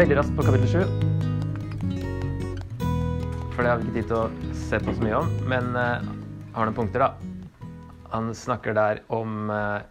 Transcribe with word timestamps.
veldig 0.00 0.16
raskt 0.16 0.32
på 0.32 0.44
kapittel 0.46 0.68
7. 0.70 0.76
For 3.52 3.60
det 3.60 3.68
har 3.68 3.80
vi 3.80 3.84
ikke 3.84 3.96
tid 3.98 4.06
til 4.08 4.16
å 4.16 4.52
se 4.56 4.78
på 4.80 4.94
så 4.96 5.02
mye 5.04 5.18
om. 5.18 5.26
Men 5.50 5.66
uh, 5.76 6.00
har 6.54 6.64
noen 6.64 6.76
punkter, 6.78 7.04
da. 7.04 7.10
Han 8.14 8.30
snakker 8.32 8.72
der 8.78 9.02
om 9.12 9.52
uh, 9.52 9.84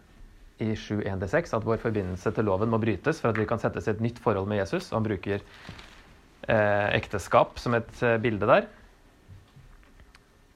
i 0.58 0.72
7.1-6 0.74 1.54
at 1.54 1.68
vår 1.68 1.78
forbindelse 1.84 2.32
til 2.34 2.48
loven 2.48 2.72
må 2.72 2.80
brytes 2.82 3.22
for 3.22 3.30
at 3.30 3.38
vi 3.38 3.46
kan 3.46 3.62
settes 3.62 3.86
i 3.86 3.92
et 3.92 4.02
nytt 4.02 4.18
forhold 4.24 4.50
med 4.50 4.58
Jesus. 4.64 4.90
Han 4.96 5.06
bruker 5.06 5.38
uh, 5.46 6.88
ekteskap 6.90 7.62
som 7.62 7.78
et 7.78 8.02
bilde 8.24 8.50
der. 8.50 8.66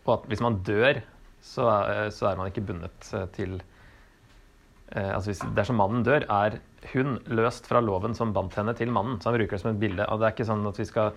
Og 0.02 0.16
at 0.16 0.26
hvis 0.32 0.42
man 0.42 0.58
dør, 0.66 0.98
så, 1.44 1.70
så 2.10 2.32
er 2.32 2.40
man 2.40 2.50
ikke 2.50 2.66
bundet 2.72 3.12
til 3.36 3.60
altså 5.02 5.32
hvis, 5.32 5.42
Dersom 5.56 5.76
mannen 5.80 6.04
dør, 6.06 6.22
er 6.30 6.50
hun 6.92 7.16
løst 7.26 7.66
fra 7.66 7.80
loven 7.82 8.14
som 8.16 8.32
bandt 8.36 8.54
henne 8.58 8.74
til 8.78 8.90
mannen. 8.94 9.20
Så 9.20 9.28
han 9.30 9.38
bruker 9.38 9.54
det 9.56 9.62
som 9.64 9.72
et 9.72 9.82
bilde. 9.82 10.04
Og 10.06 10.16
det 10.20 10.26
er 10.26 10.32
ikke 10.36 10.50
sånn 10.50 10.70
at 10.70 10.80
vi 10.80 10.86
skal 10.88 11.08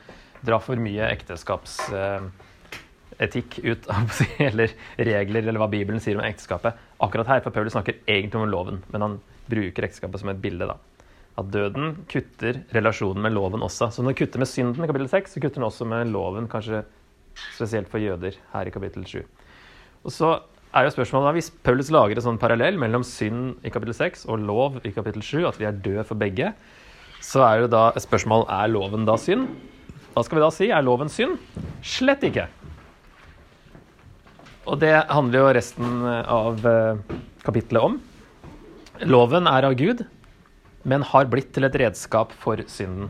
dra 0.47 0.57
for 0.63 0.75
mye 0.81 1.03
ekteskapsetikk 1.11 3.51
ut 3.65 3.83
av 3.95 4.07
eller 4.49 4.69
regler 4.97 5.41
eller 5.43 5.61
hva 5.61 5.69
Bibelen 5.71 6.01
sier 6.03 6.17
om 6.17 6.25
ekteskapet 6.25 6.71
akkurat 7.03 7.31
her. 7.33 7.43
For 7.45 7.51
Paulus 7.55 7.73
snakker 7.77 7.99
egentlig 8.05 8.39
om 8.41 8.51
loven, 8.51 8.77
men 8.93 9.03
han 9.05 9.13
bruker 9.47 9.85
ekteskapet 9.87 10.19
som 10.23 10.31
et 10.33 10.43
bilde. 10.43 10.65
da. 10.69 10.75
At 11.37 11.51
døden 11.53 11.85
kutter 12.09 12.53
relasjonen 12.73 13.21
med 13.21 13.35
loven 13.37 13.65
også. 13.65 13.85
Så 13.93 13.99
når 14.01 14.09
han 14.15 14.21
kutter 14.23 14.39
med 14.41 14.49
synden 14.49 14.83
i 14.83 14.89
kapittel 14.89 15.11
6, 15.11 15.33
så 15.35 15.41
kutter 15.43 15.59
han 15.61 15.69
også 15.69 15.83
med 15.89 16.09
loven, 16.09 16.45
kanskje 16.49 16.79
spesielt 17.53 17.89
for 17.91 18.01
jøder 18.01 18.33
her 18.53 18.65
i 18.65 18.73
kapittel 18.73 19.03
7. 19.05 19.21
Og 20.01 20.11
så 20.13 20.29
er 20.75 20.87
jo 20.87 20.93
spørsmålet 20.93 21.37
Hvis 21.37 21.51
Paulus 21.63 21.91
lager 21.93 22.19
en 22.19 22.25
sånn 22.25 22.41
parallell 22.41 22.77
mellom 22.79 23.05
synd 23.07 23.65
i 23.65 23.71
kapittel 23.73 23.95
6 23.95 24.27
og 24.31 24.43
lov 24.43 24.79
i 24.83 24.91
kapittel 24.95 25.23
7, 25.23 25.45
at 25.47 25.59
vi 25.59 25.67
er 25.69 25.79
døde 25.83 26.05
for 26.07 26.19
begge, 26.19 26.53
så 27.23 27.43
er 27.47 27.63
jo 27.63 27.71
da 27.71 27.89
et 27.93 28.03
spørsmål 28.03 28.45
er 28.51 28.69
loven 28.71 29.07
da 29.07 29.17
synd. 29.19 29.47
Hva 30.13 30.23
skal 30.25 30.39
vi 30.39 30.43
da 30.43 30.51
si? 30.53 30.69
Er 30.73 30.85
loven 30.85 31.09
synd? 31.11 31.37
Slett 31.85 32.25
ikke. 32.27 32.47
Og 34.67 34.79
det 34.81 34.93
handler 35.07 35.39
jo 35.39 35.53
resten 35.55 36.05
av 36.07 36.65
eh, 36.67 37.15
kapittelet 37.45 37.87
om. 37.87 37.99
Loven 39.07 39.47
er 39.47 39.67
av 39.69 39.77
Gud, 39.79 40.03
men 40.87 41.05
har 41.05 41.29
blitt 41.31 41.53
til 41.55 41.67
et 41.67 41.77
redskap 41.79 42.33
for 42.41 42.59
synden. 42.71 43.07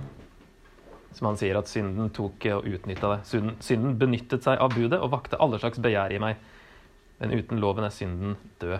Som 1.18 1.32
han 1.32 1.40
sier 1.40 1.58
at 1.58 1.72
synden 1.72 2.12
tok 2.14 2.46
og 2.54 2.68
utnytta 2.70 3.16
det. 3.16 3.42
Synden 3.66 3.98
benyttet 3.98 4.46
seg 4.46 4.62
av 4.62 4.76
budet 4.76 5.00
og 5.02 5.14
vakte 5.16 5.40
alle 5.42 5.58
slags 5.62 5.82
begjær 5.82 6.14
i 6.14 6.22
meg 6.22 6.38
men 7.22 7.34
uten 7.34 7.62
loven 7.62 7.88
er 7.88 7.94
synden 7.94 8.36
død. 8.62 8.78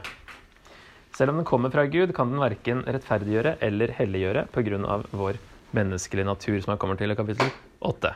Selv 1.17 1.33
om 1.33 1.39
den 1.39 1.47
kommer 1.49 1.73
fra 1.73 1.88
Gud, 1.89 2.13
kan 2.13 2.30
den 2.30 2.41
verken 2.41 2.83
rettferdiggjøre 2.85 3.55
eller 3.66 3.93
helliggjøre 3.97 4.45
pga. 4.53 5.02
vår 5.11 5.39
menneskelige 5.73 6.25
natur, 6.25 6.59
som 6.61 6.71
han 6.75 6.77
kommer 6.77 6.95
til 6.95 7.11
i 7.11 7.15
kapittel 7.17 7.49
8. 7.81 8.13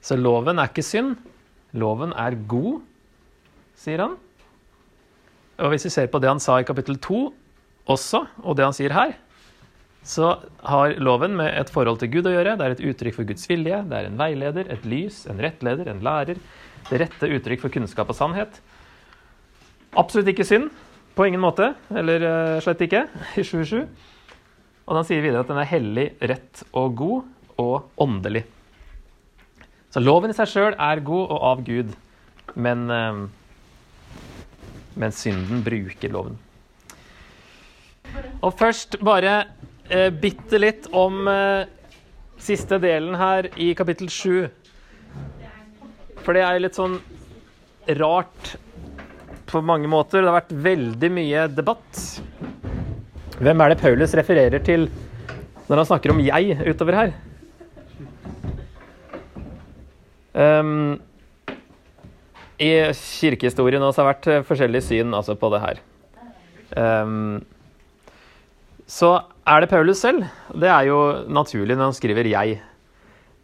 Så 0.00 0.16
loven 0.16 0.58
er 0.58 0.70
ikke 0.70 0.86
synd. 0.86 1.16
Loven 1.72 2.12
er 2.16 2.38
god, 2.48 2.80
sier 3.76 3.98
han. 4.04 4.16
Og 5.60 5.74
hvis 5.74 5.84
vi 5.84 5.90
ser 5.90 6.06
på 6.06 6.20
det 6.22 6.30
han 6.30 6.40
sa 6.40 6.60
i 6.60 6.64
kapittel 6.64 6.96
2 6.96 7.34
også, 7.90 8.22
og 8.44 8.56
det 8.56 8.64
han 8.64 8.76
sier 8.76 8.94
her, 8.94 9.16
så 10.06 10.38
har 10.64 10.96
loven 11.02 11.34
med 11.36 11.52
et 11.52 11.68
forhold 11.68 11.98
til 12.00 12.08
Gud 12.14 12.28
å 12.30 12.32
gjøre. 12.32 12.56
Det 12.56 12.66
er 12.66 12.74
et 12.76 12.84
uttrykk 12.92 13.18
for 13.18 13.28
Guds 13.28 13.44
vilje. 13.50 13.82
Det 13.90 13.98
er 13.98 14.08
en 14.08 14.16
veileder, 14.20 14.70
et 14.72 14.86
lys, 14.88 15.26
en 15.28 15.42
rettleder, 15.42 15.90
en 15.92 16.00
lærer. 16.04 16.40
Det 16.88 17.00
rette 17.02 17.28
uttrykk 17.36 17.66
for 17.66 17.74
kunnskap 17.74 18.08
og 18.08 18.16
sannhet. 18.16 18.62
Absolutt 19.98 20.30
ikke 20.30 20.46
synd. 20.46 20.70
På 21.14 21.26
ingen 21.26 21.42
måte. 21.42 21.72
Eller 21.90 22.22
uh, 22.22 22.60
slett 22.62 22.84
ikke. 22.86 23.06
I 23.40 23.44
27. 23.44 23.82
Og 24.86 24.96
den 24.96 25.06
sier 25.06 25.24
videre 25.24 25.42
at 25.44 25.50
den 25.50 25.60
er 25.60 25.70
hellig, 25.70 26.06
rett 26.22 26.62
og 26.70 26.94
god 26.98 27.58
og 27.60 28.00
åndelig. 28.00 28.44
Så 29.90 30.02
loven 30.02 30.30
i 30.30 30.36
seg 30.36 30.48
sjøl 30.50 30.76
er 30.78 31.02
god 31.06 31.34
og 31.34 31.44
av 31.50 31.62
Gud, 31.66 31.90
men, 32.54 32.86
uh, 32.90 34.14
men 34.98 35.14
synden 35.14 35.62
bruker 35.66 36.14
loven. 36.14 36.38
Og 38.42 38.54
først 38.58 38.98
bare 39.04 39.34
uh, 39.90 40.08
bitte 40.14 40.58
litt 40.58 40.88
om 40.94 41.28
siste 42.40 42.78
delen 42.80 43.18
her 43.20 43.50
i 43.60 43.72
kapittel 43.76 44.08
7. 44.10 44.48
For 46.24 46.36
det 46.36 46.46
er 46.46 46.62
litt 46.62 46.78
sånn 46.78 46.96
rart 48.00 48.54
på 49.50 49.62
mange 49.64 49.90
måter. 49.90 50.22
Det 50.22 50.30
har 50.30 50.40
vært 50.40 50.54
veldig 50.64 51.10
mye 51.12 51.46
debatt. 51.52 52.00
Hvem 53.40 53.62
er 53.64 53.72
det 53.72 53.80
Paulus 53.80 54.14
refererer 54.18 54.62
til 54.64 54.88
når 55.70 55.82
han 55.82 55.86
snakker 55.86 56.10
om 56.10 56.18
'jeg' 56.18 56.66
utover 56.66 56.96
her? 56.98 57.12
Um, 60.34 61.00
I 62.58 62.92
kirkehistorien 62.94 63.82
også 63.82 64.02
har 64.02 64.12
det 64.12 64.34
vært 64.34 64.46
forskjellige 64.46 64.82
syn 64.82 65.14
altså, 65.14 65.34
på 65.34 65.50
det 65.54 65.60
her. 65.60 65.80
Um, 66.76 67.44
så 68.86 69.22
er 69.46 69.60
det 69.60 69.70
Paulus 69.70 69.98
selv. 69.98 70.24
Det 70.52 70.68
er 70.68 70.90
jo 70.90 71.24
naturlig 71.28 71.76
når 71.76 71.90
han 71.90 71.94
skriver 71.94 72.24
'jeg'. 72.24 72.60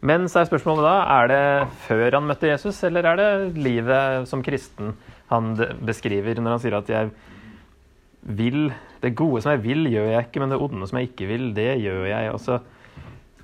Men 0.01 0.27
så 0.29 0.39
er 0.39 0.45
spørsmålet 0.45 0.83
da 0.85 0.97
er 1.17 1.27
det 1.31 1.67
før 1.87 2.11
han 2.13 2.27
møtte 2.27 2.51
Jesus, 2.51 2.83
eller 2.83 3.03
er 3.03 3.15
det 3.17 3.57
livet 3.57 4.27
som 4.29 4.43
kristen? 4.43 4.93
Han 5.31 5.51
beskriver 5.85 6.39
når 6.39 6.55
han 6.55 6.63
sier 6.63 6.77
at 6.77 6.91
jeg 6.91 7.11
vil 8.27 8.71
Det 8.99 9.13
gode 9.15 9.43
som 9.43 9.53
jeg 9.53 9.61
vil, 9.63 9.85
gjør 9.91 10.07
jeg 10.09 10.25
ikke, 10.25 10.41
men 10.41 10.51
det 10.51 10.57
onde 10.59 10.87
som 10.89 10.97
jeg 10.99 11.11
ikke 11.11 11.27
vil, 11.29 11.43
det 11.55 11.69
gjør 11.83 12.07
jeg. 12.09 12.31
Og 12.33 12.39
så 12.41 12.57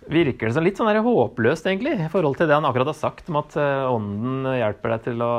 virker 0.09 0.49
det 0.49 0.55
som 0.55 0.65
litt 0.65 0.79
sånn 0.79 0.89
håpløst, 1.05 1.67
egentlig, 1.69 1.93
i 2.01 2.09
forhold 2.11 2.39
til 2.39 2.49
det 2.49 2.57
han 2.57 2.65
akkurat 2.67 2.89
har 2.91 2.97
sagt 2.97 3.29
om 3.31 3.39
at 3.39 3.55
eh, 3.59 3.85
ånden 3.87 4.49
hjelper 4.57 4.95
deg 4.95 5.05
til 5.05 5.23
å 5.23 5.31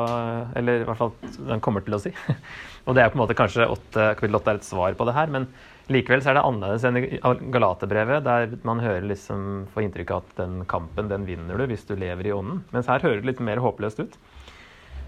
Eller 0.57 0.85
i 0.85 0.87
hvert 0.89 1.01
fall 1.01 1.13
den 1.51 1.63
kommer 1.65 1.85
til 1.85 1.99
å 1.99 2.01
si. 2.01 2.15
Og 2.87 2.97
det 2.97 3.03
er 3.03 3.11
på 3.11 3.19
en 3.19 3.25
måte 3.25 3.37
kanskje 3.37 3.67
8, 3.67 4.11
kapittel 4.19 4.39
8 4.39 4.53
er 4.53 4.61
et 4.61 4.67
svar 4.67 4.97
på 4.97 5.09
det 5.09 5.17
her, 5.17 5.33
men 5.33 5.49
likevel 5.93 6.23
så 6.25 6.33
er 6.33 6.39
det 6.39 6.45
annerledes 6.45 6.85
enn 6.89 6.99
i 7.01 7.51
Galaterbrevet, 7.53 8.25
der 8.25 8.57
man 8.65 8.81
hører 8.85 9.05
liksom, 9.09 9.67
får 9.73 9.87
inntrykk 9.87 10.13
av 10.13 10.23
at 10.23 10.35
den 10.41 10.59
kampen, 10.69 11.09
den 11.13 11.25
vinner 11.29 11.61
du 11.61 11.67
hvis 11.71 11.87
du 11.89 11.95
lever 11.97 12.29
i 12.29 12.35
ånden. 12.37 12.63
Mens 12.77 12.89
her 12.93 13.05
hører 13.05 13.23
det 13.23 13.33
litt 13.33 13.45
mer 13.45 13.63
håpløst 13.65 14.05
ut. 14.05 14.19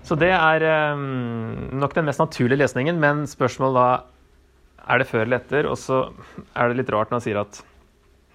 Så 0.07 0.15
det 0.19 0.31
er 0.31 0.63
um, 0.95 1.79
nok 1.81 1.95
den 1.97 2.07
mest 2.07 2.23
naturlige 2.23 2.61
lesningen, 2.61 3.01
men 3.03 3.25
spørsmålet 3.27 3.75
da 3.75 3.87
er 4.87 5.03
det 5.03 5.09
før 5.11 5.25
eller 5.25 5.41
etter? 5.41 5.67
Og 5.67 5.79
så 5.83 6.05
er 6.55 6.71
det 6.71 6.79
litt 6.79 6.93
rart 6.95 7.11
når 7.11 7.19
han 7.19 7.25
sier 7.25 7.41
at 7.41 7.59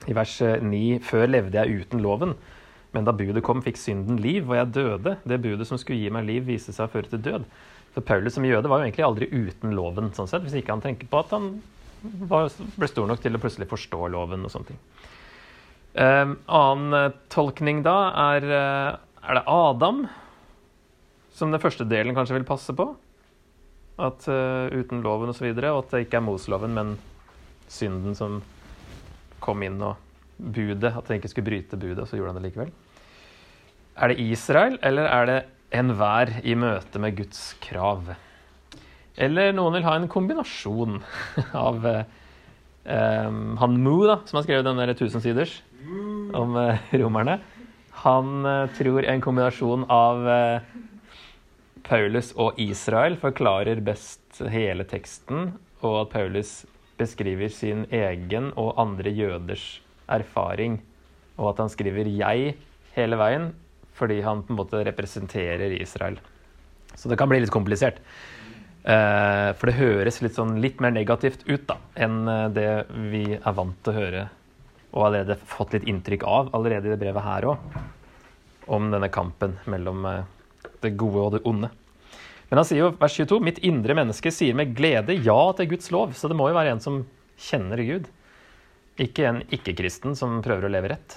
i 0.09 0.15
vers 0.17 0.33
9 0.41 0.81
før 1.05 1.29
levde 1.29 1.61
jeg 1.61 1.83
uten 1.83 2.01
loven, 2.03 2.33
men 2.91 3.05
da 3.07 3.13
budet 3.15 3.43
kom, 3.45 3.61
fikk 3.63 3.79
synden 3.79 4.17
liv, 4.19 4.49
og 4.49 4.57
jeg 4.57 4.73
døde. 4.75 5.13
Det 5.23 5.39
budet 5.39 5.67
som 5.69 5.79
skulle 5.79 6.01
gi 6.01 6.11
meg 6.11 6.25
liv, 6.27 6.43
viste 6.49 6.73
seg 6.75 6.89
å 6.89 6.91
føre 6.91 7.11
til 7.13 7.21
død. 7.23 7.45
For 7.95 8.03
Paulus 8.07 8.35
som 8.35 8.47
jøde 8.47 8.67
var 8.71 8.81
jo 8.81 8.89
egentlig 8.89 9.05
aldri 9.07 9.29
uten 9.31 9.75
loven, 9.77 10.09
sånn 10.15 10.27
sett, 10.27 10.43
hvis 10.43 10.57
ikke 10.59 10.75
han 10.75 10.83
tenker 10.83 11.07
på 11.11 11.21
at 11.21 11.31
han 11.35 11.53
var, 12.27 12.49
ble 12.75 12.89
stor 12.89 13.07
nok 13.07 13.21
til 13.23 13.37
å 13.37 13.39
plutselig 13.39 13.69
forstå 13.71 14.09
loven 14.11 14.43
og 14.43 14.51
sånne 14.51 14.73
ting. 14.73 14.81
Um, 15.91 16.35
annen 16.47 17.15
tolkning 17.31 17.81
da 17.83 17.95
er, 18.31 18.47
er 18.51 19.39
det 19.39 19.45
Adam 19.51 20.05
som 21.41 21.53
den 21.53 21.61
første 21.61 21.87
delen 21.89 22.15
kanskje 22.17 22.37
vil 22.37 22.47
passe 22.47 22.75
på. 22.77 22.91
At 24.01 24.27
uh, 24.29 24.69
uten 24.73 25.01
loven 25.05 25.31
osv. 25.31 25.33
Og, 25.33 25.39
så 25.39 25.47
videre, 25.47 25.73
og 25.73 25.85
at 25.85 25.95
det 25.95 26.05
ikke 26.05 26.21
er 26.21 26.25
Mosloven, 26.25 26.75
men 26.77 26.95
synden 27.71 28.17
som 28.17 28.39
kom 29.41 29.63
inn 29.65 29.79
og 29.83 29.97
budet. 30.37 30.93
At 30.93 31.07
han 31.07 31.17
ikke 31.17 31.31
skulle 31.33 31.49
bryte 31.49 31.79
budet, 31.79 32.03
og 32.03 32.09
så 32.09 32.19
gjorde 32.19 32.33
han 32.33 32.41
det 32.41 32.49
likevel. 32.49 32.73
Er 34.01 34.11
det 34.11 34.23
Israel, 34.23 34.77
eller 34.85 35.09
er 35.09 35.29
det 35.29 35.39
enhver 35.81 36.33
i 36.47 36.55
møte 36.57 37.01
med 37.01 37.17
Guds 37.17 37.41
krav? 37.63 38.13
Eller 39.21 39.51
noen 39.53 39.75
vil 39.75 39.85
ha 39.85 39.97
en 39.97 40.09
kombinasjon 40.11 41.01
av 41.67 41.83
um, 41.85 43.41
han 43.61 43.79
Mu, 43.83 43.97
da, 44.07 44.21
som 44.25 44.39
har 44.39 44.47
skrevet 44.47 44.69
den 44.69 44.95
tusensiders 44.97 45.57
om 46.37 46.55
uh, 46.55 46.93
romerne. 46.95 47.41
Han 48.01 48.47
tror 48.73 49.05
en 49.05 49.21
kombinasjon 49.21 49.83
av 49.93 50.23
Paulus 51.83 52.31
og 52.39 52.59
Israel 52.61 53.17
forklarer 53.19 53.81
best 53.85 54.41
hele 54.51 54.85
teksten, 54.87 55.53
og 55.81 55.95
at 56.03 56.13
Paulus 56.13 56.61
beskriver 56.99 57.49
sin 57.53 57.85
egen 57.91 58.51
og 58.59 58.77
andre 58.81 59.11
jøders 59.13 59.81
erfaring, 60.11 60.79
og 61.37 61.53
at 61.53 61.63
han 61.63 61.69
skriver 61.69 62.05
'jeg' 62.05 62.55
hele 62.95 63.17
veien 63.17 63.53
fordi 63.93 64.21
han 64.21 64.41
på 64.43 64.53
en 64.53 64.57
måte 64.57 64.85
representerer 64.85 65.75
Israel. 65.81 66.17
Så 66.95 67.09
det 67.09 67.17
kan 67.17 67.29
bli 67.29 67.39
litt 67.39 67.51
komplisert. 67.51 67.99
Eh, 68.83 69.53
for 69.53 69.69
det 69.69 69.77
høres 69.77 70.21
litt, 70.23 70.33
sånn, 70.33 70.55
litt 70.61 70.79
mer 70.81 70.93
negativt 70.95 71.43
ut 71.45 71.67
da, 71.69 71.77
enn 71.95 72.27
eh, 72.27 72.47
det 72.49 72.85
vi 73.11 73.25
er 73.37 73.53
vant 73.53 73.77
til 73.83 73.93
å 73.93 73.99
høre, 73.99 74.23
og 74.91 75.05
allerede 75.05 75.37
fått 75.45 75.75
litt 75.75 75.85
inntrykk 75.85 76.23
av 76.25 76.49
allerede 76.57 76.89
i 76.89 76.93
det 76.95 76.97
brevet 77.03 77.21
her 77.21 77.45
òg, 77.51 77.75
om 78.73 78.89
denne 78.89 79.11
kampen 79.13 79.59
mellom 79.69 80.07
eh, 80.09 80.23
det 80.83 80.95
gode 80.99 81.23
og 81.25 81.33
det 81.35 81.43
onde. 81.47 81.71
Men 82.51 82.59
han 82.59 82.67
sier 82.67 82.81
jo 82.83 82.93
vers 82.99 83.13
22 83.15 83.37
mitt 83.47 83.59
indre 83.63 83.95
menneske 83.95 84.31
sier 84.35 84.55
med 84.57 84.73
glede 84.75 85.15
ja 85.23 85.39
til 85.55 85.69
Guds 85.71 85.87
lov. 85.95 86.11
Så 86.19 86.27
det 86.27 86.35
må 86.35 86.49
jo 86.49 86.57
være 86.57 86.73
en 86.75 86.83
som 86.83 86.97
kjenner 87.39 87.79
Gud. 87.87 88.09
Ikke 88.99 89.29
en 89.29 89.39
ikke-kristen 89.47 90.17
som 90.19 90.41
prøver 90.43 90.67
å 90.67 90.71
leve 90.73 90.91
rett. 90.91 91.15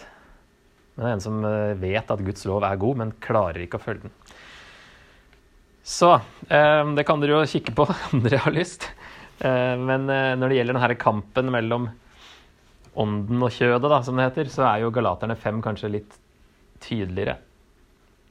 Men 0.94 1.16
en 1.16 1.25
som 1.25 1.40
eh, 1.43 1.75
vet 1.81 2.11
at 2.14 2.22
Guds 2.22 2.46
lov 2.46 2.62
er 2.62 2.78
god, 2.78 3.00
men 3.00 3.16
klarer 3.25 3.64
ikke 3.64 3.81
å 3.81 3.82
følge 3.82 4.06
den. 4.06 4.14
Så 5.84 6.12
eh, 6.14 6.84
det 6.94 7.05
kan 7.08 7.19
dere 7.19 7.40
jo 7.40 7.50
kikke 7.50 7.75
på 7.76 7.88
om 8.12 8.22
dere 8.22 8.44
har 8.44 8.55
lyst. 8.55 8.87
Eh, 9.43 9.75
men 9.75 10.06
når 10.06 10.46
det 10.46 10.61
gjelder 10.61 10.78
denne 10.78 11.00
kampen 11.02 11.50
mellom 11.50 11.90
ånden 12.94 13.43
og 13.43 13.50
kjødet, 13.50 13.90
da, 13.90 13.99
som 14.06 14.14
det 14.14 14.28
heter, 14.28 14.55
så 14.55 14.69
er 14.69 14.84
jo 14.84 14.94
Galaterne 14.94 15.34
5 15.34 15.58
kanskje 15.66 15.90
litt 15.96 16.14
tydeligere. 16.84 17.40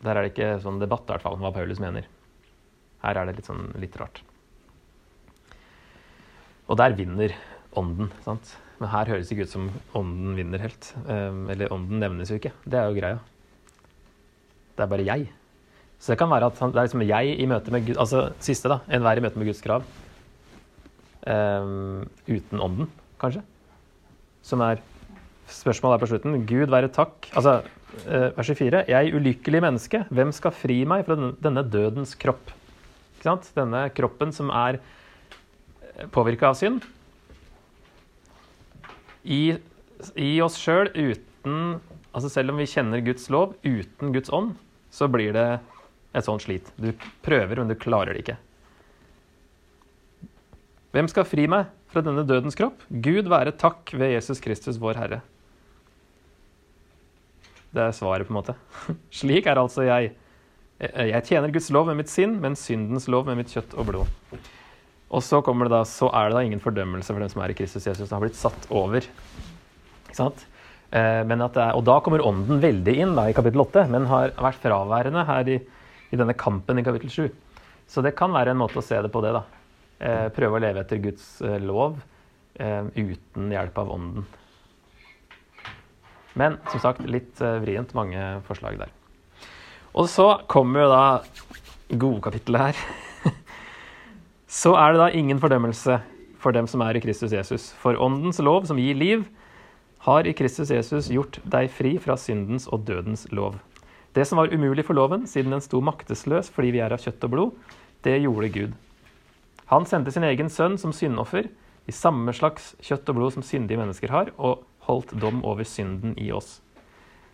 Der 0.04 0.18
er 0.18 0.26
det 0.26 0.34
ikke 0.34 0.52
sånn 0.64 0.82
debatt, 0.82 1.06
i 1.08 1.14
hvert 1.14 1.24
fall, 1.24 1.38
om 1.38 1.46
hva 1.46 1.54
Paulus 1.56 1.80
mener. 1.82 2.08
Her 3.04 3.20
er 3.20 3.28
det 3.28 3.38
litt 3.38 3.50
sånn 3.50 3.70
litt 3.80 3.96
rart. 4.00 4.22
Og 6.72 6.80
der 6.80 6.96
vinner 6.98 7.36
ånden, 7.80 8.12
sant. 8.26 8.56
Men 8.80 8.92
her 8.92 9.12
høres 9.14 9.30
det 9.30 9.38
ikke 9.38 9.48
ut 9.48 9.54
som 9.54 9.70
ånden 9.96 10.36
vinner 10.38 10.64
helt. 10.64 10.90
Um, 11.06 11.46
eller 11.52 11.72
ånden 11.76 12.02
nevnes 12.04 12.32
jo 12.32 12.40
ikke. 12.40 12.54
Det 12.68 12.80
er 12.80 12.90
jo 12.90 12.98
greia. 12.98 13.20
Det 14.74 14.86
er 14.86 14.92
bare 14.92 15.08
jeg. 15.08 15.28
Så 16.00 16.12
det 16.12 16.20
kan 16.20 16.32
være 16.32 16.50
at 16.52 16.60
det 16.60 16.80
er 16.80 16.88
liksom 16.88 17.06
jeg 17.08 17.36
i 17.40 17.46
møte 17.48 17.72
med 17.72 17.86
Gud 17.88 18.00
Altså 18.02 18.26
siste, 18.44 18.72
da. 18.72 18.82
Enhver 18.92 19.20
i 19.20 19.24
møte 19.24 19.40
med 19.40 19.48
Guds 19.48 19.64
krav. 19.64 19.86
Um, 21.24 22.04
uten 22.28 22.64
ånden, 22.64 22.90
kanskje. 23.22 23.44
Som 24.44 24.64
er 24.66 24.82
Spørsmålet 25.54 25.98
er 25.98 26.02
på 26.02 26.08
slutten. 26.10 26.44
Gud 26.48 26.72
være 26.72 26.90
takk. 26.92 27.28
Altså, 27.36 27.58
vers 28.06 28.50
24. 28.50 28.84
Jeg 28.90 29.14
ulykkelig 29.16 29.62
menneske, 29.64 30.04
hvem 30.14 30.34
skal 30.36 30.56
fri 30.56 30.82
meg 30.90 31.06
fra 31.08 31.18
denne, 31.18 31.64
dødens 31.68 32.16
kropp? 32.20 32.52
Ikke 33.16 33.28
sant? 33.28 33.50
Denne 33.56 33.86
kroppen 33.96 34.34
som 34.36 34.52
er 34.54 34.80
påvirka 36.14 36.52
av 36.52 36.58
synd. 36.60 36.84
I, 39.24 39.56
i 40.20 40.34
oss 40.44 40.58
sjøl, 40.60 40.90
uten 40.94 41.80
Altså 42.14 42.30
selv 42.30 42.54
om 42.54 42.60
vi 42.62 42.70
kjenner 42.70 43.02
Guds 43.02 43.26
lov, 43.34 43.56
uten 43.66 44.14
Guds 44.14 44.30
ånd, 44.30 44.52
så 44.94 45.08
blir 45.10 45.34
det 45.34 45.48
et 46.14 46.26
sånt 46.26 46.44
slit. 46.46 46.68
Du 46.78 46.92
prøver, 47.26 47.58
men 47.58 47.72
du 47.72 47.74
klarer 47.74 48.14
det 48.14 48.22
ikke. 48.22 48.36
Hvem 50.94 51.10
skal 51.10 51.26
fri 51.26 51.48
meg 51.50 51.72
fra 51.90 52.04
denne 52.06 52.22
dødens 52.30 52.58
kropp? 52.58 52.86
Gud 52.90 53.32
være 53.34 53.56
takk 53.58 53.96
ved 53.98 54.14
Jesus 54.14 54.44
Kristus, 54.44 54.78
vår 54.82 55.00
Herre. 55.02 55.24
Det 57.74 57.82
er 57.82 57.96
svaret, 57.98 58.28
på 58.28 58.34
en 58.34 58.40
måte. 58.42 58.56
Slik 59.22 59.50
er 59.50 59.62
altså 59.62 59.88
jeg. 59.88 60.14
Jeg 60.84 61.26
tjener 61.30 61.54
Guds 61.54 61.70
lov 61.74 61.88
med 61.90 62.02
mitt 62.02 62.12
sinn, 62.12 62.36
men 62.44 62.58
syndens 62.60 63.08
lov 63.10 63.30
med 63.30 63.40
mitt 63.40 63.54
kjøtt 63.54 63.74
og 63.80 63.88
blod. 63.88 64.40
Og 65.14 65.22
så 65.22 65.40
kommer 65.46 65.70
det 65.70 65.76
da, 65.76 65.84
så 65.88 66.10
er 66.10 66.30
det 66.30 66.38
da 66.38 66.42
ingen 66.46 66.62
fordømmelse 66.62 67.14
for 67.14 67.22
dem 67.22 67.30
som 67.32 67.44
er 67.46 67.54
i 67.54 67.58
Kristus 67.58 67.86
Jesus, 67.86 68.08
som 68.10 68.18
har 68.18 68.26
blitt 68.26 68.40
satt 68.40 68.66
over. 68.74 69.06
Ikke 70.08 70.18
sant? 70.18 70.46
Eh, 70.94 71.22
er, 71.22 71.74
og 71.74 71.84
da 71.86 72.00
kommer 72.06 72.26
ånden 72.26 72.62
veldig 72.62 72.96
inn 73.02 73.16
da, 73.18 73.28
i 73.30 73.38
kapittel 73.38 73.64
8, 73.64 73.86
men 73.94 74.10
har 74.10 74.34
vært 74.42 74.62
fraværende 74.62 75.26
her 75.30 75.50
i, 75.50 75.60
i, 76.10 76.20
denne 76.20 76.36
kampen 76.38 76.82
i 76.82 76.86
kapittel 76.86 77.14
7. 77.14 77.28
Så 77.90 78.02
det 78.06 78.16
kan 78.18 78.34
være 78.34 78.54
en 78.54 78.62
måte 78.62 78.82
å 78.82 78.86
se 78.86 79.00
det 79.02 79.12
på 79.14 79.22
det. 79.26 79.34
da. 79.38 79.44
Eh, 80.04 80.28
prøve 80.36 80.58
å 80.58 80.64
leve 80.66 80.84
etter 80.84 81.02
Guds 81.02 81.36
eh, 81.42 81.62
lov 81.62 82.02
uten 82.54 83.48
hjelp 83.50 83.80
av 83.82 83.88
ånden. 83.96 84.26
Men 86.40 86.58
som 86.72 86.82
sagt, 86.82 87.04
litt 87.06 87.40
vrient. 87.40 87.94
Mange 87.98 88.22
forslag 88.48 88.80
der. 88.82 88.94
Og 89.94 90.10
så 90.10 90.28
kommer 90.50 90.86
jo 90.86 90.90
da 90.90 91.04
godkapittelet 92.02 92.74
her. 92.74 92.82
så 94.62 94.74
er 94.80 94.94
det 94.94 95.04
da 95.04 95.12
ingen 95.14 95.42
fordømmelse 95.42 96.00
for 96.44 96.56
dem 96.56 96.68
som 96.68 96.82
er 96.84 96.98
i 96.98 97.04
Kristus 97.04 97.34
Jesus. 97.36 97.70
For 97.80 98.00
åndens 98.02 98.42
lov, 98.44 98.66
som 98.68 98.82
gir 98.82 98.98
liv, 98.98 99.28
har 100.04 100.28
i 100.28 100.34
Kristus 100.36 100.74
Jesus 100.74 101.12
gjort 101.14 101.40
deg 101.48 101.70
fri 101.72 101.96
fra 102.02 102.18
syndens 102.20 102.66
og 102.68 102.84
dødens 102.88 103.28
lov. 103.32 103.60
Det 104.14 104.26
som 104.28 104.42
var 104.42 104.52
umulig 104.54 104.84
for 104.86 104.98
loven, 104.98 105.24
siden 105.30 105.56
den 105.56 105.64
sto 105.64 105.80
maktesløs 105.82 106.52
fordi 106.54 106.74
vi 106.76 106.82
er 106.84 106.94
av 106.94 107.02
kjøtt 107.02 107.24
og 107.26 107.34
blod, 107.34 107.78
det 108.04 108.20
gjorde 108.20 108.52
Gud. 108.54 108.74
Han 109.72 109.88
sendte 109.90 110.12
sin 110.14 110.26
egen 110.28 110.52
sønn 110.52 110.76
som 110.82 110.94
syndoffer, 110.94 111.48
i 111.84 111.92
samme 111.92 112.32
slags 112.36 112.74
kjøtt 112.84 113.10
og 113.12 113.18
blod 113.18 113.34
som 113.36 113.44
syndige 113.44 113.80
mennesker 113.80 114.12
har, 114.14 114.30
og 114.38 114.62
holdt 114.88 115.16
dom 115.22 115.44
over 115.48 115.68
synden 115.68 116.18
i 116.20 116.32
oss. 116.36 116.58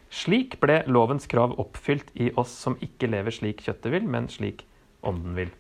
Slik 0.10 0.58
ble 0.62 0.82
lovens 0.90 1.30
krav 1.30 1.54
oppfylt 1.62 2.10
i 2.18 2.32
oss 2.38 2.54
som 2.66 2.78
ikke 2.82 3.12
lever 3.12 3.36
slik 3.36 3.62
kjøttet 3.66 3.94
vil, 3.94 4.08
men 4.10 4.30
slik 4.32 4.66
ånden 5.06 5.36
vil. 5.38 5.52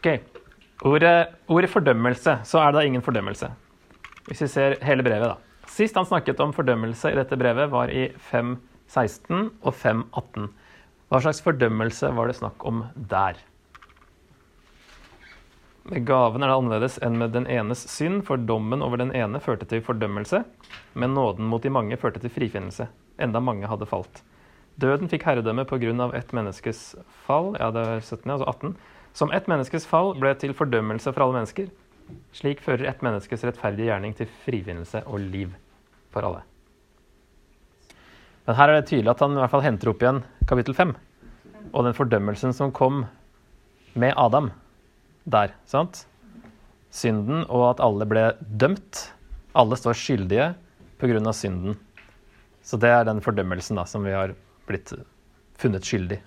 Ok, 0.00 0.14
Ordet, 0.80 1.34
ordet, 1.48 1.68
fordømmelse, 1.68 2.38
så 2.48 2.60
er 2.62 2.70
det 2.72 2.78
da 2.78 2.86
ingen 2.88 3.02
fordømmelse. 3.04 3.50
Hvis 4.30 4.40
vi 4.40 4.46
ser 4.48 4.78
hele 4.84 5.04
brevet, 5.04 5.28
da. 5.28 5.66
Sist 5.68 5.96
han 5.98 6.06
snakket 6.08 6.40
om 6.40 6.54
fordømmelse 6.56 7.12
i 7.12 7.18
dette 7.18 7.36
brevet, 7.36 7.68
var 7.68 7.92
i 7.92 8.06
5.16 8.30 9.50
og 9.60 9.74
5.18. 9.76 10.48
Hva 11.10 11.20
slags 11.20 11.42
fordømmelse 11.44 12.08
var 12.16 12.30
det 12.30 12.38
snakk 12.38 12.64
om 12.64 12.86
der? 12.96 13.36
Med 15.90 16.04
gaven 16.06 16.44
er 16.44 16.52
det 16.52 16.54
annerledes 16.54 17.00
enn 17.02 17.16
med 17.18 17.32
den 17.34 17.48
enes 17.50 17.80
synd, 17.90 18.22
for 18.28 18.38
dommen 18.38 18.82
over 18.86 19.00
den 19.00 19.10
ene 19.10 19.40
førte 19.42 19.66
til 19.66 19.82
fordømmelse, 19.82 20.44
men 20.94 21.16
nåden 21.16 21.48
mot 21.50 21.64
de 21.66 21.72
mange 21.74 21.98
førte 21.98 22.22
til 22.22 22.30
frifinnelse, 22.30 22.86
enda 23.18 23.42
mange 23.42 23.66
hadde 23.66 23.88
falt. 23.90 24.22
Døden 24.78 25.10
fikk 25.10 25.26
herredømme 25.26 25.66
av 25.66 26.14
ett 26.14 26.32
menneskes 26.32 26.94
fall, 27.26 27.56
ja, 27.58 27.72
det 27.74 27.82
er 27.82 28.00
17, 28.00 28.30
altså 28.30 28.46
18 28.46 28.76
som 29.12 29.32
ett 29.34 29.48
menneskes 29.50 29.86
fall 29.86 30.14
ble 30.14 30.30
til 30.38 30.54
fordømmelse 30.54 31.10
for 31.12 31.24
alle 31.24 31.40
mennesker, 31.40 31.66
slik 32.32 32.62
fører 32.62 32.86
ett 32.86 33.02
menneskes 33.02 33.42
rettferdige 33.44 33.90
gjerning 33.90 34.14
til 34.14 34.30
frifinnelse 34.44 35.02
og 35.06 35.18
liv 35.18 35.52
for 36.14 36.22
alle. 36.22 36.44
Men 38.46 38.56
her 38.58 38.70
er 38.70 38.80
det 38.80 38.88
tydelig 38.90 39.10
at 39.10 39.26
han 39.26 39.34
i 39.34 39.42
hvert 39.42 39.52
fall 39.52 39.66
henter 39.66 39.90
opp 39.90 40.02
igjen 40.02 40.22
kapittel 40.46 40.74
5 40.78 40.94
og 41.70 41.84
den 41.86 41.98
fordømmelsen 41.98 42.54
som 42.56 42.72
kom 42.74 43.04
med 43.98 44.14
Adam 44.16 44.52
der. 45.24 45.54
sant? 45.66 46.04
Synden 46.90 47.44
og 47.48 47.70
at 47.70 47.82
alle 47.84 48.06
ble 48.08 48.24
dømt. 48.40 49.10
Alle 49.54 49.76
står 49.78 49.98
skyldige 49.98 50.54
pga. 51.00 51.32
synden. 51.32 51.78
Så 52.62 52.76
det 52.76 52.90
er 52.90 53.04
den 53.04 53.20
fordømmelsen 53.20 53.76
da, 53.76 53.84
som 53.84 54.04
vi 54.04 54.12
har 54.12 54.34
blitt 54.68 54.92
funnet 55.58 55.84
skyldig. 55.84 56.20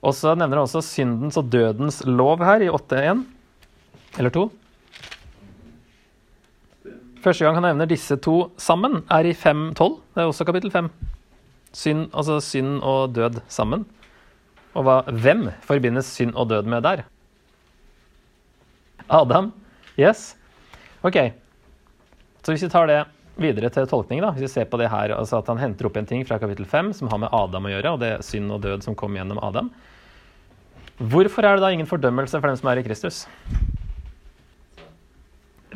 Og 0.00 0.14
så 0.16 0.34
nevner 0.34 0.56
han 0.56 0.66
også 0.66 0.82
syndens 0.84 1.36
og 1.36 1.50
dødens 1.52 2.02
lov 2.06 2.42
her 2.44 2.64
i 2.64 2.70
8.1. 2.72 3.24
Eller 4.18 4.32
2. 4.34 4.48
Første 7.20 7.44
gang 7.44 7.58
han 7.58 7.66
nevner 7.68 7.88
disse 7.88 8.16
to 8.16 8.50
sammen, 8.56 9.02
er 9.12 9.28
i 9.28 9.36
5.12. 9.36 9.98
Det 10.14 10.22
er 10.22 10.30
også 10.30 10.46
kapittel 10.48 10.72
5. 10.72 10.88
Synd, 11.76 12.08
altså 12.16 12.40
synd 12.42 12.80
og 12.82 13.12
død 13.14 13.42
sammen. 13.48 13.84
Og 14.74 14.86
hva, 14.86 15.00
hvem 15.04 15.50
forbindes 15.66 16.08
synd 16.16 16.32
og 16.34 16.48
død 16.50 16.70
med 16.70 16.82
der? 16.86 17.04
Adam? 19.10 19.52
Yes? 19.98 20.34
OK. 21.06 21.18
Så 22.40 22.54
hvis 22.54 22.64
vi 22.64 22.72
tar 22.72 22.88
det 22.88 23.00
videre 23.40 23.70
til 23.72 23.88
tolkning, 23.88 24.22
da, 24.24 24.32
hvis 24.36 24.48
vi 24.48 24.52
ser 24.52 24.68
på 24.70 24.78
det 24.80 24.90
her, 24.92 25.14
altså 25.16 25.40
at 25.40 25.48
han 25.50 25.60
henter 25.60 25.88
opp 25.88 25.96
en 26.00 26.08
ting 26.08 26.24
fra 26.28 26.38
kapittel 26.40 26.68
5 26.68 26.92
som 27.00 27.12
har 27.12 27.20
med 27.22 27.32
Adam 27.36 27.68
å 27.68 27.72
gjøre, 27.72 27.94
og 27.94 28.02
det 28.02 28.12
er 28.14 28.26
synd 28.26 28.52
og 28.52 28.62
død 28.64 28.84
som 28.84 28.96
kom 28.98 29.16
gjennom 29.16 29.40
Adam, 29.44 29.70
Hvorfor 31.00 31.46
er 31.48 31.56
det 31.56 31.64
da 31.64 31.70
ingen 31.72 31.88
fordømmelse 31.88 32.36
for 32.36 32.50
dem 32.50 32.58
som 32.60 32.68
er 32.68 32.82
i 32.82 32.84
Kristus? 32.84 33.22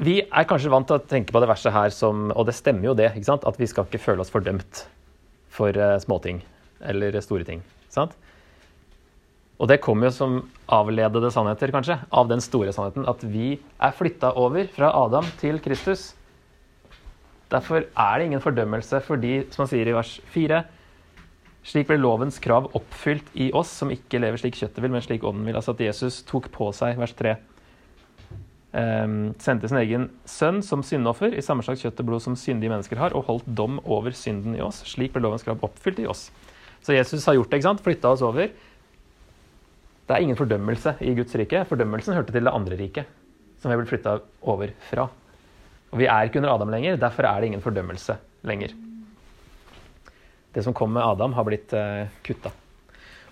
Vi 0.04 0.18
er 0.20 0.46
kanskje 0.48 0.72
vant 0.72 0.84
til 0.90 0.98
å 0.98 1.04
tenke 1.08 1.32
på 1.32 1.40
det 1.40 1.48
verset 1.48 1.72
her 1.72 1.92
som 1.94 2.26
Og 2.34 2.44
det 2.48 2.56
stemmer 2.58 2.90
jo 2.90 2.96
det, 2.98 3.12
ikke 3.14 3.30
sant? 3.30 3.46
at 3.48 3.56
vi 3.56 3.68
skal 3.70 3.86
ikke 3.86 4.02
føle 4.02 4.20
oss 4.20 4.32
fordømt 4.34 4.82
for 5.54 5.72
uh, 5.78 5.96
småting 6.02 6.42
eller 6.84 7.16
store 7.24 7.46
ting. 7.46 7.62
Sant? 7.88 8.12
Og 9.54 9.70
det 9.70 9.78
kommer 9.82 10.08
jo 10.08 10.16
som 10.16 10.38
avledede 10.74 11.30
sannheter, 11.30 11.70
kanskje, 11.74 11.98
av 12.10 12.28
den 12.30 12.42
store 12.42 12.72
sannheten 12.74 13.06
at 13.10 13.22
vi 13.22 13.54
er 13.54 13.94
flytta 13.94 14.32
over 14.40 14.66
fra 14.74 14.90
Adam 15.04 15.26
til 15.40 15.60
Kristus. 15.62 16.12
Derfor 17.52 17.84
er 17.86 18.18
det 18.18 18.26
ingen 18.26 18.42
fordømmelse 18.42 18.98
for 19.04 19.20
de, 19.20 19.44
som 19.54 19.64
han 19.64 19.70
sier 19.70 19.90
i 19.90 19.94
vers 19.94 20.16
4, 20.34 20.64
slik 21.64 21.88
ble 21.88 22.00
lovens 22.00 22.40
krav 22.42 22.66
oppfylt 22.76 23.30
i 23.40 23.48
oss 23.56 23.70
som 23.78 23.92
ikke 23.92 24.20
lever 24.20 24.40
slik 24.40 24.58
kjøttet 24.58 24.82
vil, 24.84 24.92
men 24.92 25.04
slik 25.04 25.24
ånden 25.24 25.46
vil. 25.46 25.56
Altså 25.56 25.72
at 25.76 25.84
Jesus 25.84 26.22
tok 26.28 26.50
på 26.52 26.68
seg, 26.76 26.98
vers 27.00 27.14
3, 27.16 27.36
um, 27.38 28.80
ehm, 28.80 29.16
sendte 29.40 29.70
sin 29.70 29.80
egen 29.80 30.10
sønn 30.28 30.60
som 30.66 30.82
syndoffer 30.84 31.32
i 31.32 31.44
samme 31.44 31.64
slags 31.64 31.84
kjøtt 31.84 32.02
og 32.02 32.10
blod 32.10 32.26
som 32.26 32.36
syndige 32.36 32.74
mennesker 32.74 33.00
har, 33.00 33.16
og 33.16 33.30
holdt 33.30 33.48
dom 33.48 33.78
over 33.84 34.12
synden 34.18 34.58
i 34.58 34.64
oss. 34.64 34.82
Slik 34.90 35.14
ble 35.14 35.24
lovens 35.24 35.46
krav 35.46 35.62
oppfylt 35.64 36.02
i 36.02 36.10
oss. 36.10 36.28
Så 36.84 36.98
Jesus 36.98 37.24
har 37.24 37.38
gjort 37.38 37.48
det, 37.52 37.62
ikke 37.62 37.70
sant? 37.70 37.84
flytta 37.86 38.12
oss 38.12 38.24
over. 38.24 38.50
Det 40.04 40.14
er 40.14 40.22
ingen 40.24 40.36
fordømmelse 40.36 40.96
i 41.00 41.14
Guds 41.16 41.34
rike. 41.40 41.64
Fordømmelsen 41.68 42.14
hørte 42.14 42.32
til 42.32 42.44
det 42.44 42.52
andre 42.52 42.76
riket, 42.76 43.06
som 43.58 43.70
vi 43.70 43.76
er 43.76 43.82
blitt 43.82 43.92
flytta 43.94 44.18
over 44.42 44.72
fra. 44.90 45.08
Og 45.92 45.98
Vi 45.98 46.06
er 46.10 46.26
ikke 46.26 46.42
under 46.42 46.54
Adam 46.54 46.72
lenger, 46.74 46.96
derfor 47.00 47.24
er 47.24 47.40
det 47.40 47.52
ingen 47.52 47.64
fordømmelse 47.64 48.18
lenger 48.44 48.74
det 50.54 50.62
som 50.62 50.74
kom 50.74 50.92
med 50.94 51.02
Adam, 51.02 51.34
har 51.34 51.46
blitt 51.46 51.74
uh, 51.74 52.04
eh, 52.04 52.12
kutta. 52.22 52.52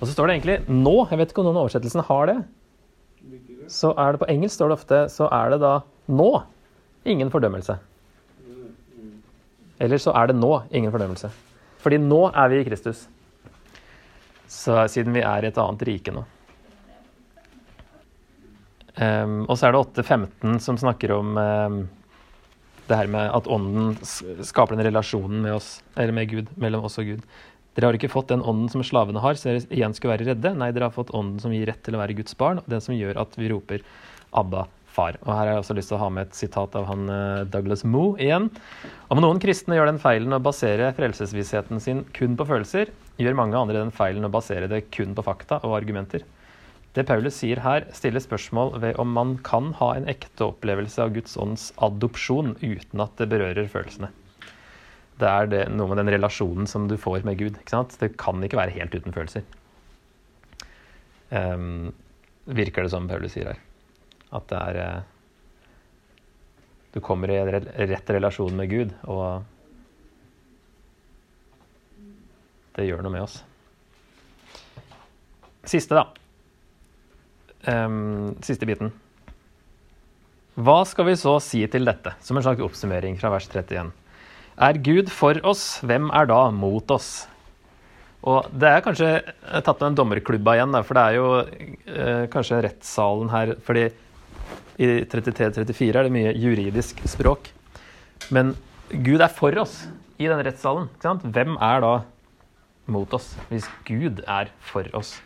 Og 0.00 0.08
så 0.08 0.14
står 0.14 0.26
det 0.26 0.34
egentlig 0.34 0.58
'nå'. 0.66 1.06
Jeg 1.10 1.18
vet 1.18 1.30
ikke 1.30 1.42
om 1.42 1.46
noen 1.46 1.60
av 1.60 1.68
oversettelsene 1.68 2.06
har 2.08 2.26
det. 2.26 2.36
Så 3.70 3.92
er 3.94 4.12
det 4.12 4.18
På 4.18 4.26
engelsk 4.26 4.58
står 4.58 4.68
det 4.68 4.78
ofte 4.80 4.98
så 5.08 5.28
er 5.30 5.50
det 5.50 5.60
da 5.62 5.74
'nå'. 6.10 6.42
Ingen 7.06 7.30
fordømmelse. 7.30 7.78
Eller 9.78 9.98
så 9.98 10.10
er 10.18 10.26
det 10.26 10.36
'nå'. 10.36 10.62
Ingen 10.72 10.90
fordømmelse. 10.90 11.30
Fordi 11.78 11.98
nå 11.98 12.30
er 12.34 12.48
vi 12.48 12.60
i 12.60 12.64
Kristus. 12.64 13.06
Så 14.48 14.88
siden 14.88 15.14
vi 15.14 15.20
er 15.22 15.44
i 15.44 15.46
et 15.46 15.58
annet 15.58 15.82
rike 15.86 16.10
nå. 16.10 16.24
Um, 18.96 19.42
og 19.46 19.56
så 19.56 19.68
er 19.68 19.74
det 19.74 20.04
8.15 20.04 20.58
som 20.60 20.76
snakker 20.80 21.14
om 21.16 21.36
um, 21.38 21.78
det 22.88 22.98
her 22.98 23.08
med 23.08 23.30
at 23.32 23.48
ånden 23.48 23.94
skaper 24.44 24.76
den 24.76 24.84
relasjonen 24.88 25.40
med 25.46 25.56
oss, 25.56 25.78
eller 25.96 26.12
med 26.16 26.28
Gud, 26.28 26.52
mellom 26.60 26.84
oss 26.88 26.98
og 27.00 27.08
Gud. 27.08 27.24
Dere 27.72 27.88
har 27.88 27.96
ikke 27.96 28.12
fått 28.12 28.28
den 28.34 28.44
ånden 28.44 28.68
som 28.68 28.84
slavene 28.84 29.22
har, 29.24 29.38
så 29.38 29.48
dere 29.48 29.64
igjen 29.72 29.94
skulle 29.96 30.12
være 30.12 30.28
redde. 30.28 30.52
Nei, 30.60 30.72
dere 30.76 30.90
har 30.90 30.96
fått 30.96 31.14
ånden 31.16 31.40
som 31.40 31.54
gir 31.54 31.64
rett 31.70 31.80
til 31.86 31.96
å 31.96 32.02
være 32.02 32.18
Guds 32.18 32.36
barn, 32.36 32.60
og 32.60 32.68
den 32.68 32.84
som 32.84 32.96
gjør 32.96 33.22
at 33.22 33.38
vi 33.40 33.48
roper 33.52 33.84
Abba, 34.36 34.66
far. 34.92 35.16
Og 35.24 35.30
her 35.32 35.46
har 35.46 35.54
jeg 35.54 35.62
også 35.62 35.76
lyst 35.78 35.88
til 35.92 35.96
å 35.96 36.02
ha 36.02 36.10
med 36.12 36.28
et 36.28 36.36
sitat 36.36 36.76
av 36.76 36.84
han 36.90 37.08
eh, 37.08 37.44
Douglas 37.48 37.84
Moe 37.88 38.18
igjen. 38.20 38.50
Om 39.12 39.22
noen 39.24 39.40
kristne 39.40 39.78
gjør 39.78 39.88
den 39.88 40.02
feilen 40.02 40.36
å 40.36 40.42
basere 40.44 40.92
frelsesvissheten 40.96 41.80
sin 41.80 42.04
kun 42.16 42.36
på 42.36 42.48
følelser, 42.48 42.92
gjør 43.20 43.38
mange 43.38 43.56
andre 43.56 43.80
den 43.80 43.94
feilen 43.94 44.28
å 44.28 44.32
basere 44.32 44.68
det 44.68 44.84
kun 44.92 45.16
på 45.16 45.24
fakta 45.24 45.62
og 45.64 45.78
argumenter. 45.80 46.26
Det 46.92 47.06
Paulus 47.08 47.38
sier 47.40 47.62
her, 47.64 47.86
stiller 47.96 48.20
spørsmål 48.20 48.74
ved 48.82 48.98
om 49.00 49.14
man 49.16 49.38
kan 49.46 49.70
ha 49.78 49.94
en 49.96 50.08
ekte 50.12 50.50
opplevelse 50.50 51.00
av 51.00 51.14
Guds 51.14 51.38
ånds 51.40 51.70
adopsjon 51.80 52.52
uten 52.60 53.00
at 53.00 53.16
det 53.16 53.30
berører 53.32 53.70
følelsene. 53.72 54.10
Det 55.16 55.30
er 55.30 55.48
det, 55.48 55.62
noe 55.72 55.88
med 55.88 56.02
den 56.02 56.12
relasjonen 56.12 56.68
som 56.68 56.90
du 56.90 56.98
får 57.00 57.24
med 57.24 57.40
Gud. 57.40 57.56
Det 57.64 58.10
kan 58.20 58.44
ikke 58.44 58.60
være 58.60 58.76
helt 58.76 58.92
uten 58.92 59.16
følelser. 59.16 59.48
Um, 61.32 61.94
virker 62.44 62.84
det 62.84 62.92
som 62.92 63.08
Paulus 63.08 63.32
sier 63.38 63.54
her. 63.54 63.64
At 64.36 64.52
det 64.52 64.60
er 64.60 64.80
uh, 64.82 65.02
Du 66.92 67.00
kommer 67.00 67.30
i 67.32 67.40
rett 67.88 68.10
relasjon 68.12 68.52
med 68.56 68.68
Gud, 68.68 68.90
og 69.08 69.46
det 72.76 72.84
gjør 72.84 73.00
noe 73.06 73.14
med 73.14 73.24
oss. 73.24 73.38
Siste, 75.64 75.96
da 75.96 76.10
um, 77.66 78.32
siste 78.44 78.68
biten. 78.68 78.92
Hva 80.52 80.82
skal 80.84 81.08
vi 81.08 81.16
så 81.16 81.38
si 81.40 81.62
til 81.72 81.88
dette, 81.88 82.12
som 82.20 82.36
en 82.36 82.44
slags 82.44 82.60
oppsummering 82.64 83.16
fra 83.20 83.30
vers 83.32 83.48
31? 83.48 83.92
Er 84.62 84.80
Gud 84.84 85.08
for 85.08 85.38
oss, 85.48 85.80
hvem 85.80 86.10
er 86.12 86.28
da 86.28 86.42
mot 86.52 86.90
oss? 86.92 87.24
Og 88.22 88.46
Det 88.52 88.68
er 88.68 88.84
kanskje 88.84 89.08
tatt 89.64 89.80
med 89.80 89.88
en 89.88 89.96
dommerklubba 89.98 90.54
igjen, 90.58 90.76
for 90.84 90.98
det 90.98 91.02
er 91.02 91.16
jo 91.16 91.30
eh, 91.40 92.26
kanskje 92.30 92.60
rettssalen 92.68 93.32
her 93.32 93.56
fordi 93.64 93.88
i 94.82 94.92
33-34 95.08 95.88
er 95.90 96.06
det 96.06 96.12
mye 96.14 96.36
juridisk 96.36 97.02
språk. 97.08 97.50
Men 98.32 98.54
Gud 98.92 99.20
er 99.24 99.32
for 99.32 99.56
oss 99.60 99.82
i 100.20 100.28
den 100.28 100.40
rettssalen. 100.44 100.88
Hvem 101.00 101.56
er 101.58 101.82
da 101.82 101.92
mot 102.92 103.12
oss, 103.16 103.32
hvis 103.50 103.68
Gud 103.88 104.22
er 104.28 104.52
for 104.60 104.86
oss? 104.96 105.16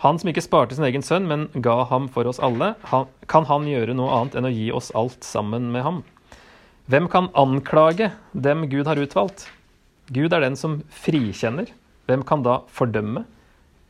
Han 0.00 0.16
som 0.16 0.30
ikke 0.30 0.44
sparte 0.44 0.76
sin 0.76 0.86
egen 0.88 1.04
sønn, 1.04 1.26
men 1.28 1.48
ga 1.60 1.82
ham 1.90 2.06
for 2.12 2.28
oss 2.30 2.40
alle, 2.40 2.72
han, 2.88 3.08
kan 3.28 3.44
han 3.50 3.68
gjøre 3.68 3.96
noe 3.96 4.12
annet 4.16 4.38
enn 4.38 4.48
å 4.48 4.52
gi 4.54 4.70
oss 4.72 4.88
alt 4.96 5.26
sammen 5.26 5.68
med 5.74 5.84
ham? 5.84 5.98
Hvem 6.90 7.06
kan 7.12 7.28
anklage 7.38 8.08
dem 8.32 8.64
Gud 8.72 8.88
har 8.88 8.98
utvalgt? 8.98 9.44
Gud 10.10 10.32
er 10.32 10.42
den 10.42 10.56
som 10.58 10.80
frikjenner. 10.90 11.68
Hvem 12.08 12.24
kan 12.26 12.42
da 12.42 12.62
fordømme? 12.72 13.26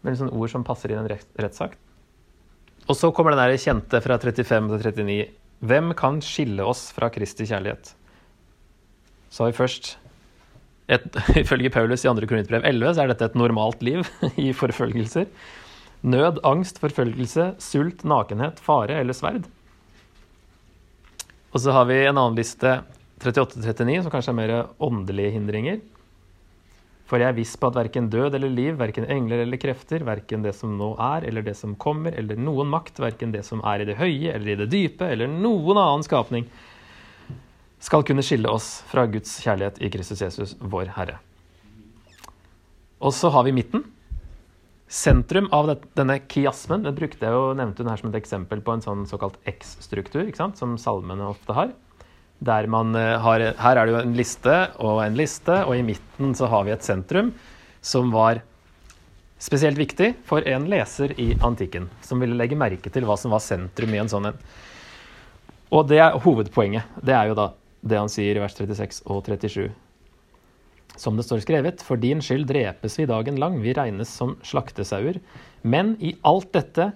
Med 0.04 0.18
sånne 0.18 0.34
ord 0.34 0.50
som 0.52 0.64
passer 0.66 0.92
i 0.92 0.98
en 0.98 1.08
rettssak. 1.08 1.78
Og 2.88 2.98
så 2.98 3.12
kommer 3.14 3.36
den 3.36 3.40
der 3.44 3.60
kjente 3.60 4.00
fra 4.02 4.18
35 4.18 4.68
til 4.74 4.90
39. 4.90 5.16
Hvem 5.70 5.94
kan 5.96 6.20
skille 6.24 6.66
oss 6.66 6.88
fra 6.96 7.08
Kristi 7.12 7.46
kjærlighet? 7.48 7.94
Så 9.30 9.44
har 9.44 9.52
vi 9.52 9.60
først 9.60 9.92
et, 10.90 11.06
Ifølge 11.44 11.70
Paulus 11.70 12.02
i 12.02 12.10
2. 12.10 12.26
Korinterbrev 12.26 12.66
11 12.66 12.96
så 12.96 13.04
er 13.04 13.12
dette 13.12 13.30
et 13.30 13.38
normalt 13.38 13.84
liv 13.86 14.02
i 14.48 14.50
forfølgelser. 14.56 15.30
Nød, 16.00 16.40
angst, 16.48 16.80
forfølgelse, 16.80 17.54
sult, 17.60 18.04
nakenhet, 18.08 18.60
fare 18.64 19.00
eller 19.02 19.16
sverd. 19.16 19.48
Og 21.50 21.60
så 21.60 21.74
har 21.74 21.88
vi 21.90 21.98
en 22.06 22.16
annen 22.16 22.38
liste, 22.38 22.78
38-39, 23.20 24.02
som 24.04 24.12
kanskje 24.12 24.32
er 24.32 24.38
mer 24.38 24.52
åndelige 24.80 25.34
hindringer. 25.34 25.80
For 27.10 27.18
jeg 27.18 27.32
er 27.32 27.36
viss 27.36 27.56
på 27.58 27.68
at 27.68 27.76
verken 27.76 28.06
død 28.08 28.36
eller 28.38 28.52
liv, 28.54 28.76
verken 28.78 29.08
engler 29.10 29.42
eller 29.42 29.58
krefter, 29.60 30.04
verken 30.06 30.44
det 30.46 30.54
som 30.56 30.76
nå 30.78 30.92
er 31.02 31.26
eller 31.26 31.42
det 31.42 31.56
som 31.58 31.74
kommer, 31.74 32.14
eller 32.16 32.38
noen 32.38 32.70
makt, 32.70 33.02
verken 33.02 33.34
det 33.34 33.42
som 33.48 33.64
er 33.66 33.82
i 33.82 33.88
det 33.88 33.98
høye 33.98 34.30
eller 34.30 34.52
i 34.52 34.58
det 34.62 34.68
dype, 34.70 35.08
eller 35.10 35.28
noen 35.28 35.80
annen 35.82 36.06
skapning, 36.06 36.46
skal 37.82 38.04
kunne 38.06 38.22
skille 38.22 38.48
oss 38.48 38.84
fra 38.86 39.08
Guds 39.10 39.40
kjærlighet 39.42 39.80
i 39.82 39.90
Kristus 39.90 40.22
Jesus, 40.22 40.54
vår 40.60 40.92
Herre. 40.94 41.18
Og 43.00 43.12
så 43.16 43.32
har 43.34 43.46
vi 43.48 43.56
midten, 43.56 43.82
Sentrum 44.90 45.46
av 45.54 45.68
denne 45.94 46.16
kiasmen 46.26 46.82
den 46.82 46.96
brukte 46.96 47.22
jeg 47.22 47.30
jo, 47.36 47.52
nevnte 47.54 47.84
hun 47.84 47.92
her 47.92 48.00
som 48.00 48.10
et 48.10 48.18
eksempel 48.18 48.58
på 48.66 48.74
en 48.74 48.82
sånn 48.82 49.04
såkalt 49.06 49.36
X-struktur, 49.46 50.26
som 50.58 50.74
salmene 50.82 51.28
ofte 51.30 51.54
har. 51.54 51.70
Der 52.42 52.66
man 52.72 52.96
eh, 52.98 53.14
har, 53.22 53.44
Her 53.60 53.78
er 53.78 53.86
det 53.86 53.94
jo 53.94 54.00
en 54.00 54.16
liste 54.18 54.56
og 54.82 55.02
en 55.04 55.14
liste, 55.14 55.60
og 55.62 55.76
i 55.76 55.84
midten 55.86 56.34
så 56.34 56.48
har 56.50 56.64
vi 56.66 56.74
et 56.74 56.86
sentrum 56.86 57.30
som 57.80 58.10
var 58.10 58.40
spesielt 59.40 59.78
viktig 59.78 60.10
for 60.26 60.42
en 60.48 60.66
leser 60.72 61.14
i 61.20 61.30
antikken, 61.38 61.86
som 62.02 62.18
ville 62.20 62.34
legge 62.36 62.58
merke 62.58 62.90
til 62.90 63.06
hva 63.06 63.14
som 63.20 63.30
var 63.30 63.44
sentrum 63.44 63.94
i 63.94 64.00
en 64.02 64.10
sånn 64.10 64.32
en. 64.32 64.42
Og 65.70 65.86
det 65.86 66.00
er 66.02 66.18
hovedpoenget. 66.18 66.98
Det 66.98 67.14
er 67.14 67.30
jo 67.30 67.38
da 67.38 67.52
det 67.80 68.00
han 68.00 68.10
sier 68.10 68.34
i 68.34 68.42
vers 68.42 68.58
36 68.58 69.04
og 69.06 69.22
37. 69.22 69.70
Som 71.00 71.16
det 71.16 71.24
står 71.24 71.40
skrevet, 71.44 71.80
for 71.84 72.00
din 72.00 72.20
skyld 72.20 72.44
drepes 72.50 72.98
vi 73.00 73.08
dagen 73.08 73.38
lang, 73.40 73.56
vi 73.64 73.72
regnes 73.76 74.10
som 74.12 74.34
slaktesauer. 74.44 75.16
Men 75.64 75.94
i 76.04 76.12
alt 76.28 76.50
dette 76.52 76.90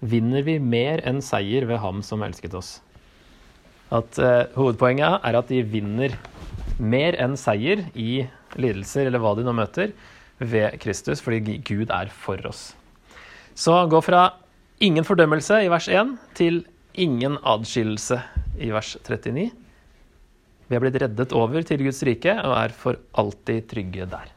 vinner 0.00 0.46
vi 0.46 0.56
mer 0.62 1.02
enn 1.04 1.20
seier 1.24 1.66
ved 1.68 1.82
ham 1.82 2.00
som 2.04 2.24
elsket 2.24 2.56
oss. 2.56 2.78
At 3.92 4.16
eh, 4.22 4.46
Hovedpoenget 4.56 5.20
er 5.26 5.36
at 5.36 5.50
de 5.52 5.60
vinner 5.66 6.16
mer 6.80 7.18
enn 7.20 7.36
seier 7.36 7.84
i 7.92 8.24
lidelser 8.56 9.10
eller 9.10 9.20
hva 9.20 9.34
de 9.36 9.44
nå 9.44 9.54
møter, 9.56 9.92
ved 10.40 10.78
Kristus, 10.80 11.20
fordi 11.20 11.58
Gud 11.60 11.90
er 11.92 12.08
for 12.08 12.40
oss. 12.48 12.70
Så 13.52 13.74
gå 13.92 14.00
fra 14.00 14.22
ingen 14.80 15.04
fordømmelse 15.04 15.58
i 15.66 15.68
vers 15.68 15.88
1 15.92 16.14
til 16.38 16.62
ingen 16.96 17.36
adskillelse 17.44 18.22
i 18.56 18.70
vers 18.72 18.94
39. 19.04 19.50
Vi 20.70 20.76
er 20.78 20.82
blitt 20.84 21.00
reddet 21.02 21.32
over 21.34 21.64
til 21.66 21.80
Guds 21.82 21.98
rike 22.06 22.30
og 22.46 22.52
er 22.54 22.70
for 22.70 22.98
alltid 23.18 23.64
trygge 23.72 24.04
der. 24.06 24.28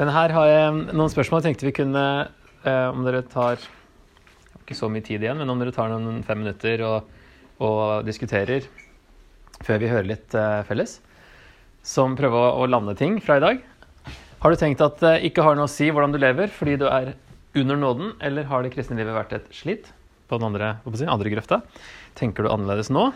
Men 0.00 0.10
her 0.10 0.34
har 0.34 0.48
jeg 0.48 0.74
noen 0.96 1.12
spørsmål 1.12 1.38
jeg 1.44 1.52
tenkte 1.52 1.68
vi 1.68 1.74
kunne 1.76 2.04
eh, 2.66 2.88
Om 2.90 3.04
dere 3.06 3.22
tar 3.30 3.62
ikke 4.62 4.74
så 4.74 4.88
mye 4.90 5.04
tid 5.06 5.22
igjen, 5.22 5.38
men 5.38 5.50
om 5.52 5.62
dere 5.62 5.74
tar 5.74 5.92
noen 5.92 6.22
fem 6.26 6.42
minutter 6.42 6.82
og, 6.88 7.14
og 7.62 8.02
diskuterer 8.08 8.66
før 9.62 9.78
vi 9.78 9.90
hører 9.92 10.10
litt 10.16 10.34
eh, 10.34 10.62
felles 10.66 10.98
som 11.82 12.16
prøver 12.18 12.58
å 12.62 12.66
lande 12.70 12.94
ting 12.98 13.18
fra 13.22 13.36
i 13.38 13.42
dag. 13.42 13.62
Har 14.42 14.50
du 14.50 14.58
tenkt 14.58 14.82
at 14.82 14.98
det 15.02 15.16
ikke 15.28 15.44
har 15.46 15.58
noe 15.58 15.68
å 15.68 15.70
si 15.70 15.90
hvordan 15.90 16.14
du 16.14 16.18
lever 16.22 16.50
fordi 16.50 16.78
du 16.80 16.86
er 16.90 17.12
under 17.58 17.76
nåden, 17.78 18.14
eller 18.24 18.46
har 18.48 18.62
det 18.64 18.72
kristne 18.74 18.96
livet 18.98 19.14
vært 19.14 19.34
et 19.36 19.50
slit 19.54 19.90
på 20.30 20.38
den 20.38 20.48
andre, 20.48 20.76
si, 20.96 21.06
andre 21.06 21.32
grøfta? 21.34 21.60
Tenker 22.18 22.46
du 22.46 22.52
annerledes 22.52 22.90
nå? 22.92 23.10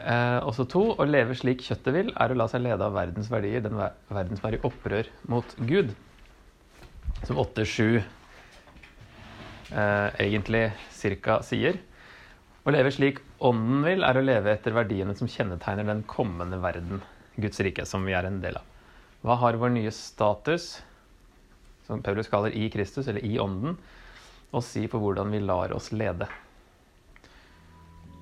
Eh, 0.00 0.38
også 0.46 0.66
to, 0.70 0.82
å 0.94 1.06
leve 1.08 1.34
slik 1.38 1.62
kjøttet 1.66 1.94
vil, 1.96 2.12
er 2.14 2.32
å 2.32 2.38
la 2.38 2.46
seg 2.50 2.62
lede 2.64 2.86
av 2.86 2.94
verdens 2.96 3.30
verdier, 3.32 3.62
den 3.64 3.78
verden 3.78 4.38
som 4.38 4.46
er 4.48 4.56
i 4.56 4.62
opprør 4.66 5.10
mot 5.30 5.56
Gud. 5.68 5.94
Som 7.26 7.40
8-7 7.42 8.00
eh, 9.74 10.08
egentlig 10.22 10.70
cirka 10.94 11.40
sier. 11.46 11.78
Å 12.64 12.72
leve 12.74 12.92
slik 12.94 13.20
ånden 13.40 13.84
vil, 13.86 14.04
er 14.04 14.18
å 14.18 14.24
leve 14.24 14.52
etter 14.52 14.74
verdiene 14.76 15.14
som 15.16 15.30
kjennetegner 15.30 15.88
den 15.88 16.04
kommende 16.08 16.60
verden, 16.60 17.00
Guds 17.40 17.60
rike, 17.64 17.86
som 17.88 18.04
vi 18.04 18.14
er 18.16 18.28
en 18.28 18.40
del 18.42 18.58
av. 18.60 18.66
Hva 19.24 19.36
har 19.40 19.58
vår 19.60 19.72
nye 19.74 19.92
status, 19.92 20.78
som 21.86 22.04
Paulus 22.04 22.30
kaller 22.32 22.54
i 22.56 22.68
Kristus, 22.72 23.08
eller 23.08 23.24
i 23.24 23.38
ånden, 23.40 23.76
å 24.50 24.62
si 24.64 24.86
på 24.90 25.00
hvordan 25.00 25.32
vi 25.32 25.42
lar 25.44 25.72
oss 25.76 25.90
lede? 25.92 26.28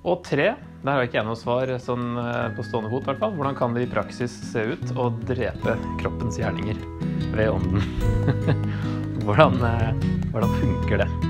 Og 0.07 0.21
tre, 0.23 0.53
der 0.83 0.95
har 0.95 1.03
ikke 1.03 1.19
jeg 1.19 1.27
noe 1.27 1.39
svar 1.39 1.71
sånn 1.83 2.13
eh, 2.21 2.45
på 2.55 2.63
stående 2.63 2.91
fot, 2.93 3.03
hvert 3.09 3.19
fall. 3.19 3.33
Hvordan 3.35 3.57
kan 3.59 3.75
det 3.75 3.83
i 3.83 3.89
praksis 3.91 4.31
se 4.51 4.63
ut 4.71 4.93
å 4.95 5.09
drepe 5.27 5.75
kroppens 5.99 6.39
gjerninger 6.39 6.79
ved 7.35 7.51
ånden? 7.51 7.83
hvordan, 9.25 9.59
eh, 9.59 10.07
hvordan 10.31 10.55
funker 10.61 11.03
det? 11.03 11.28